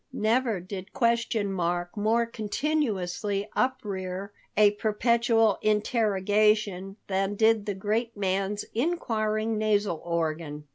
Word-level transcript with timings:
Never 0.11 0.59
did 0.59 0.93
question 0.93 1.53
mark 1.53 1.95
more 1.95 2.25
continuously 2.25 3.47
uprear 3.55 4.31
a 4.57 4.71
perpetual 4.71 5.59
interrogation 5.61 6.95
than 7.05 7.35
did 7.35 7.67
the 7.67 7.75
great 7.75 8.17
man's 8.17 8.65
inquiring 8.73 9.59
nasal 9.59 10.01
organ. 10.03 10.63